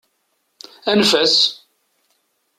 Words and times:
Anef-as! 0.91 1.37